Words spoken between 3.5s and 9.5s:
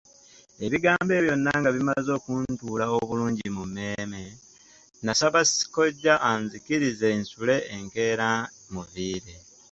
mu mmeeme, nasaba kkojja anzikirize nsule enkeera mmuviire.